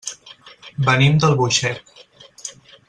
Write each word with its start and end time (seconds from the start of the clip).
Venim 0.87 1.21
d'Albuixec. 1.25 1.95